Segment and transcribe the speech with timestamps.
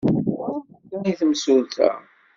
[0.39, 1.91] Ɣremt kan i temsulta.